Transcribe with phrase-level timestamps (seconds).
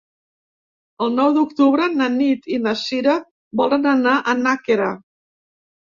[1.07, 3.19] El nou d'octubre na Nit i na Sira
[3.61, 4.89] volen anar a Nàquera.